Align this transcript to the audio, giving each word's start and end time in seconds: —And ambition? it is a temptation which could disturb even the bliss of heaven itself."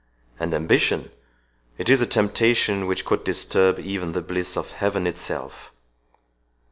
—And 0.39 0.51
ambition? 0.55 1.11
it 1.77 1.87
is 1.87 2.01
a 2.01 2.07
temptation 2.07 2.87
which 2.87 3.05
could 3.05 3.23
disturb 3.23 3.77
even 3.79 4.13
the 4.13 4.23
bliss 4.23 4.57
of 4.57 4.71
heaven 4.71 5.05
itself." 5.05 5.71